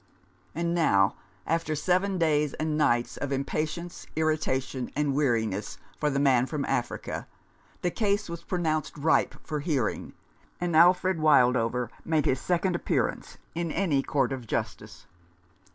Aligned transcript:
And 0.55 0.73
now, 0.73 1.13
after 1.45 1.75
seven 1.75 2.17
days 2.17 2.55
and 2.55 2.75
nights 2.75 3.17
of 3.17 3.31
im 3.31 3.45
patience, 3.45 4.07
irritation, 4.15 4.89
and 4.95 5.13
weariness, 5.13 5.77
for 5.95 6.09
the 6.09 6.17
man 6.17 6.47
from 6.47 6.65
Africa, 6.65 7.27
the 7.83 7.91
case 7.91 8.27
was 8.27 8.41
pronounced 8.41 8.97
ripe 8.97 9.35
for 9.43 9.59
hearing, 9.59 10.13
and 10.59 10.75
Alfred 10.75 11.19
Wildover 11.19 11.89
made 12.03 12.25
his 12.25 12.41
second 12.41 12.75
appearance 12.75 13.37
in 13.53 13.71
any 13.71 14.01
court 14.01 14.31
of 14.31 14.47
justice. 14.47 15.05